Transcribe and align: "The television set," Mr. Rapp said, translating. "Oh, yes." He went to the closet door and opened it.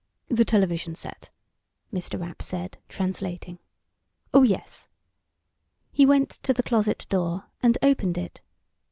"The 0.29 0.45
television 0.45 0.95
set," 0.95 1.29
Mr. 1.93 2.19
Rapp 2.19 2.41
said, 2.41 2.79
translating. 2.89 3.59
"Oh, 4.33 4.41
yes." 4.41 4.89
He 5.91 6.07
went 6.07 6.31
to 6.41 6.55
the 6.55 6.63
closet 6.63 7.05
door 7.11 7.45
and 7.61 7.77
opened 7.83 8.17
it. 8.17 8.41